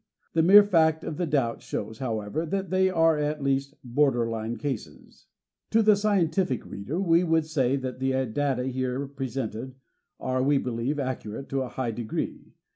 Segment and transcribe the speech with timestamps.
[0.33, 4.57] The mere fact of the doubt shows, however, that they are at least border line
[4.57, 5.27] cases.
[5.69, 9.75] To the scientific reader we would say that the data x PREFACE here presented
[10.19, 12.55] are, we believe, accurate to a high de gree.